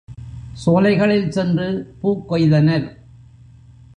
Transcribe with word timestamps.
சோலைகளில் 0.53 1.31
சென்று 1.31 1.95
பூக் 2.01 2.33
கொய்தனர். 2.33 2.87